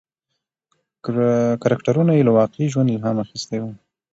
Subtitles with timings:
[1.61, 3.63] کرکټرونه یې له واقعي ژوند الهام اخیستی و.